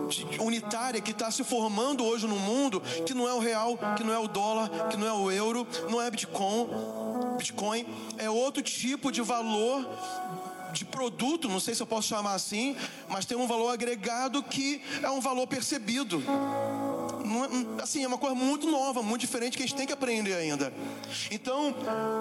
de, 0.10 0.39
unitária 0.39 1.01
que 1.01 1.12
está 1.12 1.29
se 1.32 1.43
formando 1.43 2.03
hoje 2.03 2.27
no 2.27 2.38
mundo, 2.38 2.82
que 3.05 3.13
não 3.13 3.27
é 3.27 3.34
o 3.34 3.39
real, 3.39 3.77
que 3.98 4.03
não 4.03 4.13
é 4.13 4.20
o 4.20 4.27
dólar, 4.27 4.89
que 4.89 4.98
não 4.98 5.08
é 5.08 5.13
o 5.13 5.32
euro, 5.32 5.67
não 5.89 6.01
é 6.01 6.10
Bitcoin. 6.10 6.67
Bitcoin 7.38 7.86
é 8.17 8.29
outro 8.29 8.62
tipo 8.62 9.12
de 9.12 9.22
valor 9.22 9.88
de 10.73 10.83
produto, 10.85 11.47
não 11.47 11.59
sei 11.59 11.75
se 11.75 11.81
eu 11.81 11.87
posso 11.87 12.07
chamar 12.07 12.33
assim, 12.33 12.75
mas 13.07 13.25
tem 13.25 13.37
um 13.37 13.47
valor 13.47 13.69
agregado 13.69 14.41
que 14.43 14.81
é 15.01 15.09
um 15.09 15.21
valor 15.21 15.47
percebido. 15.47 16.21
É, 17.79 17.83
assim, 17.83 18.03
é 18.03 18.07
uma 18.07 18.17
coisa 18.17 18.35
muito 18.35 18.69
nova, 18.69 19.01
muito 19.01 19.21
diferente 19.21 19.55
que 19.55 19.63
a 19.63 19.65
gente 19.65 19.77
tem 19.77 19.87
que 19.87 19.93
aprender 19.93 20.33
ainda. 20.33 20.73
Então, 21.31 21.75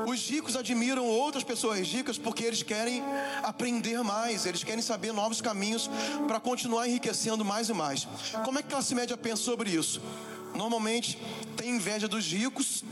os 0.06 0.28
ricos 0.28 0.54
admiram 0.54 1.06
outras 1.06 1.42
pessoas 1.42 1.80
ricas 1.88 2.18
porque 2.18 2.44
eles 2.44 2.62
querem 2.62 3.02
aprender 3.42 4.02
mais, 4.02 4.46
eles 4.46 4.62
querem 4.62 4.82
saber 4.82 5.12
novos 5.12 5.40
caminhos 5.40 5.90
para 6.28 6.38
continuar 6.38 6.88
enriquecendo 6.88 7.44
mais 7.44 7.68
e 7.68 7.72
mais. 7.72 8.06
Como 8.44 8.58
é 8.58 8.62
que 8.62 8.68
a 8.68 8.72
classe 8.72 8.94
média 8.94 9.16
pensa 9.16 9.42
sobre 9.42 9.70
isso? 9.70 10.00
Normalmente 10.54 11.18
tem 11.56 11.70
inveja 11.70 12.06
dos 12.06 12.26
ricos 12.26 12.84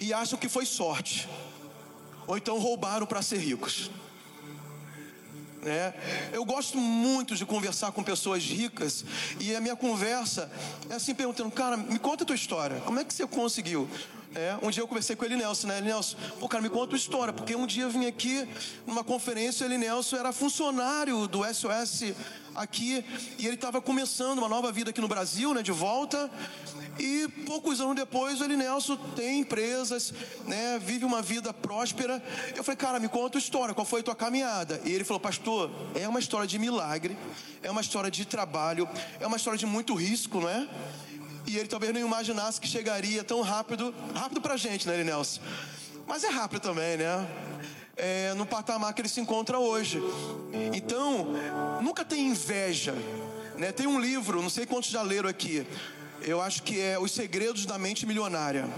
e 0.00 0.12
acham 0.12 0.38
que 0.38 0.48
foi 0.48 0.66
sorte. 0.66 1.28
Ou 2.26 2.36
então 2.36 2.58
roubaram 2.58 3.06
para 3.06 3.22
ser 3.22 3.38
ricos. 3.38 3.90
Né? 5.62 5.94
Eu 6.32 6.44
gosto 6.44 6.76
muito 6.76 7.36
de 7.36 7.46
conversar 7.46 7.92
com 7.92 8.02
pessoas 8.02 8.42
ricas 8.42 9.04
e 9.38 9.54
a 9.54 9.60
minha 9.60 9.76
conversa 9.76 10.50
é 10.90 10.94
assim 10.94 11.14
perguntando, 11.14 11.52
cara, 11.52 11.76
me 11.76 12.00
conta 12.00 12.24
a 12.24 12.26
tua 12.26 12.34
história. 12.34 12.80
Como 12.80 12.98
é 12.98 13.04
que 13.04 13.14
você 13.14 13.24
conseguiu? 13.28 13.88
É, 14.34 14.56
um 14.62 14.70
dia 14.70 14.82
eu 14.82 14.88
conversei 14.88 15.14
com 15.14 15.24
ele 15.24 15.36
Nelson, 15.36 15.68
né? 15.68 15.78
Ele 15.78 15.88
Nelson, 15.88 16.16
pô, 16.40 16.48
cara, 16.48 16.62
me 16.62 16.70
conta 16.70 16.96
a 16.96 16.98
história, 16.98 17.32
porque 17.32 17.54
um 17.54 17.66
dia 17.66 17.84
eu 17.84 17.90
vim 17.90 18.06
aqui 18.06 18.48
numa 18.86 19.04
conferência, 19.04 19.64
ele 19.64 19.78
Nelson 19.78 20.16
era 20.16 20.32
funcionário 20.32 21.28
do 21.28 21.44
SOS 21.44 22.14
aqui 22.54 23.04
e 23.38 23.46
ele 23.46 23.54
estava 23.54 23.80
começando 23.80 24.38
uma 24.38 24.48
nova 24.48 24.70
vida 24.72 24.90
aqui 24.90 25.00
no 25.00 25.08
Brasil, 25.08 25.54
né, 25.54 25.62
de 25.62 25.72
volta. 25.72 26.30
E 26.98 27.26
poucos 27.46 27.80
anos 27.80 27.96
depois, 27.96 28.40
o 28.40 28.44
Elinelson 28.44 28.96
tem 29.16 29.40
empresas, 29.40 30.12
né, 30.46 30.78
vive 30.78 31.04
uma 31.04 31.22
vida 31.22 31.52
próspera. 31.52 32.22
Eu 32.54 32.62
falei, 32.62 32.76
cara, 32.76 33.00
me 33.00 33.08
conta 33.08 33.38
a 33.38 33.40
história, 33.40 33.74
qual 33.74 33.86
foi 33.86 34.00
a 34.00 34.02
tua 34.02 34.14
caminhada? 34.14 34.80
E 34.84 34.92
ele 34.92 35.04
falou, 35.04 35.20
pastor, 35.20 35.70
é 35.94 36.06
uma 36.06 36.20
história 36.20 36.46
de 36.46 36.58
milagre, 36.58 37.16
é 37.62 37.70
uma 37.70 37.80
história 37.80 38.10
de 38.10 38.24
trabalho, 38.24 38.88
é 39.20 39.26
uma 39.26 39.36
história 39.36 39.58
de 39.58 39.66
muito 39.66 39.94
risco, 39.94 40.40
não 40.40 40.48
é? 40.48 40.68
E 41.46 41.56
ele 41.56 41.68
talvez 41.68 41.92
não 41.92 42.00
imaginasse 42.00 42.60
que 42.60 42.68
chegaria 42.68 43.24
tão 43.24 43.40
rápido, 43.42 43.94
rápido 44.14 44.40
pra 44.40 44.56
gente, 44.56 44.86
né, 44.86 44.94
Elinelson? 44.94 45.40
Mas 46.06 46.24
é 46.24 46.28
rápido 46.28 46.60
também, 46.60 46.96
né? 46.96 47.28
É, 47.96 48.34
no 48.34 48.46
patamar 48.46 48.92
que 48.94 49.00
ele 49.00 49.08
se 49.08 49.20
encontra 49.20 49.58
hoje. 49.58 50.02
Então, 50.72 51.28
nunca 51.80 52.04
tem 52.04 52.28
inveja. 52.28 52.94
Né? 53.56 53.70
Tem 53.70 53.86
um 53.86 54.00
livro, 54.00 54.42
não 54.42 54.50
sei 54.50 54.66
quantos 54.66 54.90
já 54.90 55.02
leram 55.02 55.28
aqui, 55.28 55.66
eu 56.22 56.40
acho 56.40 56.62
que 56.62 56.80
é 56.80 56.98
Os 56.98 57.12
Segredos 57.12 57.66
da 57.66 57.78
Mente 57.78 58.06
Milionária, 58.06 58.68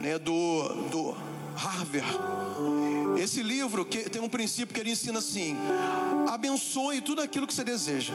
né, 0.00 0.18
do, 0.18 0.68
do 0.90 1.16
Harvard. 1.54 2.06
Esse 3.22 3.42
livro 3.42 3.84
que 3.84 4.08
tem 4.10 4.20
um 4.20 4.28
princípio 4.28 4.74
que 4.74 4.80
ele 4.80 4.90
ensina 4.90 5.18
assim: 5.18 5.56
abençoe 6.28 7.00
tudo 7.00 7.20
aquilo 7.20 7.46
que 7.46 7.54
você 7.54 7.64
deseja. 7.64 8.12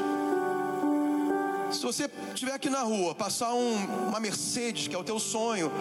Se 1.71 1.83
você 1.83 2.09
estiver 2.33 2.53
aqui 2.53 2.69
na 2.69 2.81
rua, 2.81 3.13
passar 3.13 3.53
um, 3.53 3.75
uma 4.07 4.19
Mercedes, 4.19 4.87
que 4.87 4.95
é 4.95 4.97
o 4.97 5.03
teu 5.03 5.19
sonho, 5.19 5.71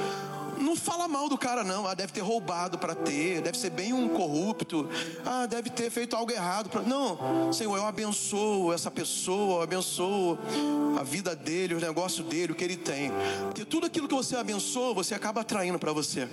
não 0.60 0.76
fala 0.76 1.08
mal 1.08 1.28
do 1.28 1.38
cara, 1.38 1.64
não. 1.64 1.86
Ah, 1.86 1.94
deve 1.94 2.12
ter 2.12 2.20
roubado 2.20 2.78
para 2.78 2.94
ter, 2.94 3.40
deve 3.40 3.58
ser 3.58 3.70
bem 3.70 3.92
um 3.92 4.08
corrupto. 4.08 4.88
Ah, 5.24 5.46
deve 5.46 5.70
ter 5.70 5.90
feito 5.90 6.14
algo 6.16 6.30
errado. 6.30 6.68
Pra... 6.68 6.82
Não, 6.82 7.52
Senhor, 7.52 7.76
eu 7.76 7.86
abençoo 7.86 8.72
essa 8.72 8.90
pessoa, 8.90 9.58
eu 9.58 9.62
abençoo 9.62 10.38
a 10.98 11.02
vida 11.02 11.34
dele, 11.34 11.74
o 11.74 11.80
negócio 11.80 12.24
dele, 12.24 12.52
o 12.52 12.54
que 12.54 12.64
ele 12.64 12.76
tem. 12.76 13.10
Porque 13.44 13.64
tudo 13.64 13.86
aquilo 13.86 14.08
que 14.08 14.14
você 14.14 14.36
abençoa, 14.36 14.94
você 14.94 15.14
acaba 15.14 15.40
atraindo 15.40 15.78
para 15.78 15.92
você. 15.92 16.28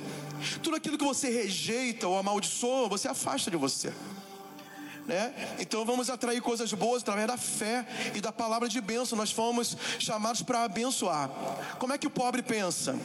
Tudo 0.62 0.76
aquilo 0.76 0.98
que 0.98 1.06
você 1.06 1.30
rejeita 1.30 2.08
ou 2.08 2.18
amaldiçoa, 2.18 2.88
você 2.88 3.08
afasta 3.08 3.50
de 3.52 3.58
você. 3.58 3.94
Né? 5.06 5.56
Então 5.60 5.86
vamos 5.86 6.10
atrair 6.10 6.42
coisas 6.42 6.74
boas 6.74 7.04
através 7.04 7.28
da 7.28 7.38
fé 7.38 7.86
e 8.16 8.22
da 8.22 8.32
palavra 8.32 8.68
de 8.68 8.82
bênção. 8.82 9.18
Nós 9.18 9.32
fomos 9.32 9.78
chamados 10.00 10.42
para 10.42 10.64
abençoar. 10.64 11.30
Como 11.78 11.94
é 11.94 11.98
que 11.98 12.08
o 12.08 12.10
pobre 12.10 12.42
pensa? 12.42 12.98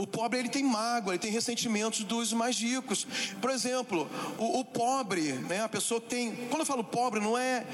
O 0.00 0.06
pobre 0.06 0.38
ele 0.38 0.48
tem 0.48 0.64
mágoa, 0.64 1.12
ele 1.12 1.18
tem 1.18 1.30
ressentimentos 1.30 2.04
dos 2.04 2.32
mais 2.32 2.58
ricos. 2.58 3.06
Por 3.38 3.50
exemplo, 3.50 4.08
o, 4.38 4.60
o 4.60 4.64
pobre, 4.64 5.32
né, 5.32 5.62
a 5.62 5.68
pessoa 5.68 6.00
que 6.00 6.08
tem. 6.08 6.34
Quando 6.48 6.60
eu 6.60 6.66
falo 6.66 6.82
pobre, 6.82 7.20
não 7.20 7.36
é 7.36 7.66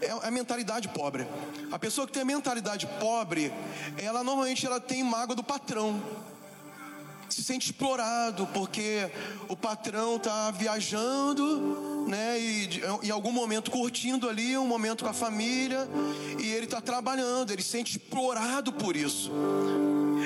é 0.00 0.10
a 0.26 0.30
mentalidade 0.30 0.88
pobre. 0.88 1.26
A 1.70 1.78
pessoa 1.78 2.06
que 2.06 2.12
tem 2.12 2.22
a 2.22 2.24
mentalidade 2.24 2.86
pobre, 2.98 3.52
ela 3.98 4.24
normalmente 4.24 4.64
ela 4.66 4.80
tem 4.80 5.04
mágoa 5.04 5.36
do 5.36 5.44
patrão. 5.44 6.02
Se 7.34 7.42
sente 7.42 7.66
explorado 7.66 8.46
porque 8.54 9.10
o 9.48 9.56
patrão 9.56 10.16
está 10.16 10.50
viajando, 10.50 12.06
né? 12.06 12.38
E 12.38 12.80
em 13.02 13.10
algum 13.10 13.32
momento 13.32 13.70
curtindo 13.70 14.28
ali 14.28 14.56
um 14.56 14.66
momento 14.66 15.04
com 15.04 15.10
a 15.10 15.14
família 15.14 15.88
e 16.38 16.46
ele 16.46 16.66
está 16.66 16.80
trabalhando, 16.80 17.50
ele 17.50 17.62
se 17.62 17.70
sente 17.70 17.98
explorado 17.98 18.72
por 18.72 18.94
isso. 18.94 19.32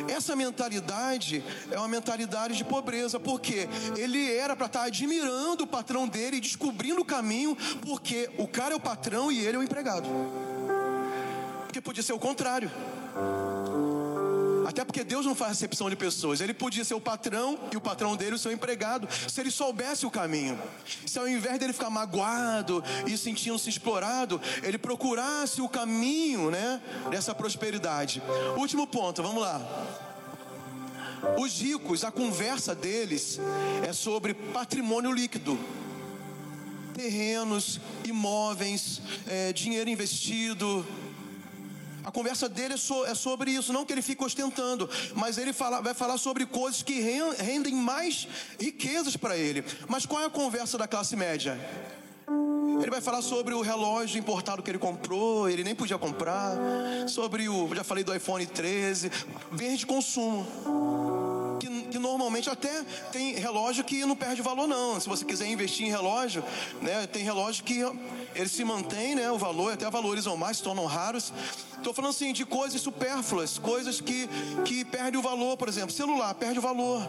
Essa 0.08 0.36
mentalidade 0.36 1.42
é 1.70 1.78
uma 1.78 1.88
mentalidade 1.88 2.56
de 2.56 2.64
pobreza, 2.64 3.18
porque 3.18 3.68
ele 3.96 4.32
era 4.34 4.54
para 4.54 4.66
estar 4.66 4.80
tá 4.80 4.86
admirando 4.86 5.64
o 5.64 5.66
patrão 5.66 6.06
dele 6.06 6.36
e 6.36 6.40
descobrindo 6.40 7.00
o 7.00 7.04
caminho, 7.04 7.56
porque 7.82 8.30
o 8.38 8.46
cara 8.46 8.74
é 8.74 8.76
o 8.76 8.80
patrão 8.80 9.32
e 9.32 9.38
ele 9.38 9.56
é 9.56 9.60
o 9.60 9.62
empregado. 9.62 10.08
Porque 11.64 11.80
podia 11.80 12.02
ser 12.02 12.12
o 12.12 12.18
contrário. 12.18 12.70
Até 14.68 14.84
porque 14.84 15.02
Deus 15.02 15.25
não 15.25 15.34
faz 15.34 15.52
recepção 15.52 15.88
de 15.88 15.96
pessoas. 15.96 16.42
Ele 16.42 16.52
podia 16.52 16.84
ser 16.84 16.92
o 16.92 17.00
patrão 17.00 17.58
e 17.72 17.76
o 17.78 17.80
patrão 17.80 18.14
dele 18.14 18.34
o 18.34 18.38
seu 18.38 18.52
empregado, 18.52 19.08
se 19.26 19.40
ele 19.40 19.50
soubesse 19.50 20.04
o 20.04 20.10
caminho. 20.10 20.60
Se 21.06 21.18
ao 21.18 21.26
invés 21.26 21.58
dele 21.58 21.72
ficar 21.72 21.88
magoado 21.88 22.84
e 23.06 23.16
sentindo-se 23.16 23.70
explorado, 23.70 24.38
ele 24.62 24.76
procurasse 24.76 25.62
o 25.62 25.68
caminho, 25.70 26.50
né, 26.50 26.82
dessa 27.10 27.34
prosperidade. 27.34 28.22
Último 28.58 28.87
ponto, 28.87 29.22
vamos 29.22 29.40
lá. 29.40 29.58
Os 31.38 31.62
ricos, 31.62 32.04
a 32.04 32.10
conversa 32.10 32.75
deles 32.75 33.40
é 33.82 33.94
sobre 33.94 34.34
patrimônio 34.34 35.10
líquido 35.10 35.58
terrenos, 36.98 37.80
imóveis, 38.04 39.00
é, 39.28 39.52
dinheiro 39.52 39.88
investido, 39.88 40.84
a 42.08 42.10
conversa 42.10 42.48
dele 42.48 42.72
é, 42.72 42.76
so, 42.78 43.04
é, 43.04 43.14
sobre 43.14 43.50
isso, 43.50 43.70
não 43.70 43.84
que 43.84 43.92
ele 43.92 44.00
fique 44.00 44.24
ostentando, 44.24 44.88
mas 45.14 45.36
ele 45.36 45.52
fala, 45.52 45.82
vai 45.82 45.92
falar 45.92 46.16
sobre 46.16 46.46
coisas 46.46 46.82
que 46.82 47.02
rendem 47.38 47.74
mais 47.74 48.26
riquezas 48.58 49.14
para 49.14 49.36
ele. 49.36 49.62
Mas 49.86 50.06
qual 50.06 50.22
é 50.22 50.24
a 50.24 50.30
conversa 50.30 50.78
da 50.78 50.88
classe 50.88 51.14
média? 51.14 51.60
Ele 52.80 52.90
vai 52.90 53.02
falar 53.02 53.20
sobre 53.20 53.52
o 53.52 53.60
relógio 53.60 54.18
importado 54.18 54.62
que 54.62 54.70
ele 54.70 54.78
comprou, 54.78 55.50
ele 55.50 55.62
nem 55.62 55.74
podia 55.74 55.98
comprar, 55.98 56.56
sobre 57.06 57.46
o, 57.46 57.74
já 57.74 57.84
falei 57.84 58.02
do 58.02 58.14
iPhone 58.14 58.46
13, 58.46 59.10
bens 59.52 59.80
de 59.80 59.86
consumo. 59.86 60.46
Que, 61.90 61.99
normalmente 61.99 62.49
até 62.49 62.85
tem 63.12 63.35
relógio 63.35 63.85
que 63.85 64.04
não 64.04 64.16
perde 64.16 64.42
valor 64.42 64.66
não. 64.66 65.00
Se 65.00 65.09
você 65.09 65.25
quiser 65.25 65.47
investir 65.47 65.87
em 65.87 65.90
relógio, 65.90 66.45
né, 66.80 67.07
tem 67.07 67.23
relógio 67.23 67.64
que 67.64 67.80
ele 68.35 68.49
se 68.49 68.64
mantém, 68.64 69.14
né, 69.14 69.30
o 69.30 69.38
valor, 69.38 69.73
até 69.73 69.88
valorizam 69.90 70.37
mais, 70.37 70.59
se 70.59 70.62
tornam 70.62 70.87
raros. 70.87 71.33
Estou 71.76 71.95
falando 71.95 72.11
assim 72.11 72.33
de 72.33 72.45
coisas 72.45 72.80
supérfluas, 72.80 73.59
coisas 73.59 74.00
que, 74.00 74.28
que 74.64 74.85
perdem 74.85 75.18
o 75.18 75.23
valor, 75.23 75.57
por 75.57 75.68
exemplo, 75.68 75.90
celular 75.92 76.35
perde 76.35 76.59
o 76.59 76.62
valor. 76.62 77.02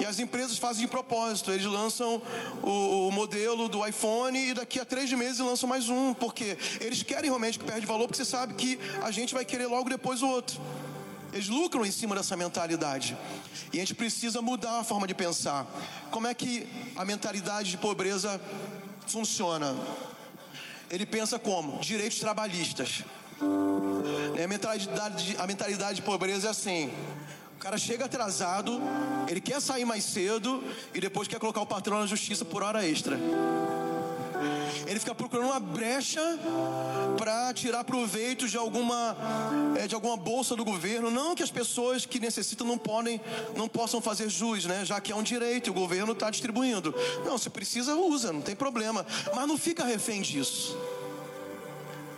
E 0.00 0.06
as 0.06 0.18
empresas 0.18 0.56
fazem 0.56 0.86
de 0.86 0.88
propósito, 0.88 1.52
eles 1.52 1.66
lançam 1.66 2.22
o, 2.62 3.08
o, 3.08 3.12
modelo 3.12 3.68
do 3.68 3.86
iPhone 3.86 4.38
e 4.48 4.54
daqui 4.54 4.80
a 4.80 4.84
três 4.84 5.12
meses 5.12 5.40
lançam 5.40 5.68
mais 5.68 5.90
um, 5.90 6.14
porque 6.14 6.56
eles 6.80 7.02
querem 7.02 7.28
realmente 7.28 7.58
que 7.58 7.64
perde 7.66 7.86
valor, 7.86 8.06
porque 8.06 8.16
você 8.16 8.24
sabe 8.24 8.54
que 8.54 8.78
a 9.02 9.10
gente 9.10 9.34
vai 9.34 9.44
querer 9.44 9.66
logo 9.66 9.90
depois 9.90 10.22
o 10.22 10.26
outro. 10.26 10.58
Eles 11.32 11.48
lucram 11.48 11.84
em 11.84 11.90
cima 11.90 12.14
dessa 12.14 12.36
mentalidade. 12.36 13.16
E 13.72 13.76
a 13.76 13.80
gente 13.80 13.94
precisa 13.94 14.42
mudar 14.42 14.80
a 14.80 14.84
forma 14.84 15.06
de 15.06 15.14
pensar. 15.14 15.66
Como 16.10 16.26
é 16.26 16.34
que 16.34 16.66
a 16.96 17.04
mentalidade 17.04 17.70
de 17.70 17.76
pobreza 17.78 18.40
funciona? 19.06 19.76
Ele 20.90 21.06
pensa 21.06 21.38
como? 21.38 21.78
Direitos 21.80 22.18
trabalhistas. 22.18 23.04
A 24.42 24.46
mentalidade, 24.48 25.36
a 25.38 25.46
mentalidade 25.46 25.96
de 25.96 26.02
pobreza 26.02 26.48
é 26.48 26.50
assim: 26.50 26.90
o 27.56 27.58
cara 27.58 27.78
chega 27.78 28.06
atrasado, 28.06 28.80
ele 29.28 29.40
quer 29.40 29.60
sair 29.60 29.84
mais 29.84 30.04
cedo 30.04 30.64
e 30.94 31.00
depois 31.00 31.28
quer 31.28 31.38
colocar 31.38 31.60
o 31.60 31.66
patrão 31.66 32.00
na 32.00 32.06
justiça 32.06 32.44
por 32.44 32.62
hora 32.62 32.86
extra. 32.86 33.18
Ele 34.86 34.98
fica 34.98 35.14
procurando 35.14 35.46
uma 35.46 35.60
brecha 35.60 36.20
para 37.16 37.52
tirar 37.54 37.84
proveito 37.84 38.48
de 38.48 38.56
alguma, 38.56 39.16
é, 39.76 39.86
de 39.86 39.94
alguma 39.94 40.16
bolsa 40.16 40.56
do 40.56 40.64
governo. 40.64 41.10
Não 41.10 41.34
que 41.34 41.42
as 41.42 41.50
pessoas 41.50 42.06
que 42.06 42.18
necessitam 42.18 42.66
não 42.66 42.78
podem, 42.78 43.20
não 43.56 43.68
possam 43.68 44.00
fazer 44.00 44.28
jus, 44.28 44.64
né? 44.64 44.84
Já 44.84 45.00
que 45.00 45.12
é 45.12 45.16
um 45.16 45.22
direito, 45.22 45.70
o 45.70 45.74
governo 45.74 46.12
está 46.12 46.30
distribuindo. 46.30 46.94
Não, 47.24 47.38
se 47.38 47.50
precisa 47.50 47.94
usa, 47.94 48.32
não 48.32 48.40
tem 48.40 48.56
problema. 48.56 49.06
Mas 49.34 49.48
não 49.48 49.58
fica 49.58 49.84
refém 49.84 50.22
disso. 50.22 50.76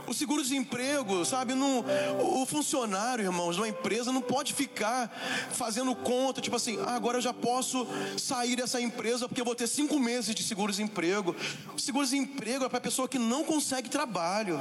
O 0.07 0.13
seguro-desemprego, 0.13 1.25
sabe? 1.25 1.55
Não, 1.55 1.85
o 2.21 2.45
funcionário, 2.45 3.25
irmãos, 3.25 3.55
de 3.55 3.61
uma 3.61 3.69
empresa 3.69 4.13
não 4.13 4.21
pode 4.21 4.53
ficar 4.53 5.09
fazendo 5.53 5.95
conta, 5.95 6.41
tipo 6.41 6.57
assim, 6.57 6.79
ah, 6.87 6.95
agora 6.95 7.19
eu 7.19 7.23
já 7.23 7.33
posso 7.33 7.87
sair 8.19 8.57
dessa 8.57 8.81
empresa 8.81 9.29
porque 9.29 9.41
eu 9.41 9.45
vou 9.45 9.55
ter 9.55 9.67
cinco 9.67 9.99
meses 9.99 10.35
de 10.35 10.43
seguro-desemprego. 10.43 11.37
O 11.75 11.79
seguro-desemprego 11.79 12.65
é 12.65 12.69
para 12.69 12.79
a 12.79 12.81
pessoa 12.81 13.09
que 13.09 13.19
não 13.19 13.45
consegue 13.45 13.89
trabalho. 13.89 14.61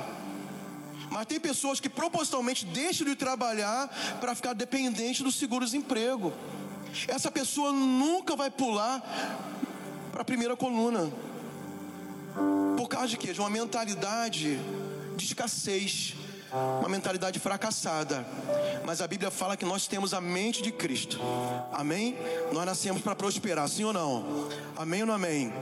Mas 1.09 1.25
tem 1.25 1.39
pessoas 1.39 1.79
que 1.79 1.89
propositalmente 1.89 2.65
deixam 2.65 3.05
de 3.05 3.15
trabalhar 3.15 3.87
para 4.21 4.33
ficar 4.33 4.53
dependente 4.53 5.23
do 5.23 5.31
seguro-desemprego. 5.31 6.31
Essa 7.07 7.29
pessoa 7.29 7.71
nunca 7.73 8.35
vai 8.35 8.49
pular 8.49 9.01
para 10.11 10.21
a 10.21 10.25
primeira 10.25 10.55
coluna. 10.55 11.11
Por 12.77 12.87
causa 12.87 13.09
de 13.09 13.17
quê? 13.17 13.33
De 13.33 13.39
uma 13.39 13.49
mentalidade 13.49 14.57
de 15.15 15.25
escassez, 15.25 16.15
uma 16.79 16.89
mentalidade 16.89 17.39
fracassada. 17.39 18.25
Mas 18.85 19.01
a 19.01 19.07
Bíblia 19.07 19.31
fala 19.31 19.55
que 19.55 19.65
nós 19.65 19.87
temos 19.87 20.13
a 20.13 20.21
mente 20.21 20.61
de 20.61 20.71
Cristo. 20.71 21.19
Amém? 21.71 22.17
Nós 22.51 22.65
nascemos 22.65 23.01
para 23.01 23.15
prosperar, 23.15 23.67
sim 23.69 23.83
ou 23.83 23.93
não? 23.93 24.49
Amém 24.75 25.01
ou 25.01 25.07
não 25.07 25.13
amém? 25.13 25.53